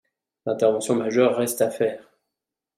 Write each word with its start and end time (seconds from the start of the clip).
L’intervention 0.47 0.95
majeure 0.95 1.35
reste 1.37 1.61
à 1.61 1.69
faire. 1.69 2.09